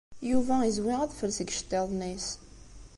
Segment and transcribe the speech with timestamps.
[0.29, 2.27] Yuba yezwi adfel seg yiceṭṭiḍen-is.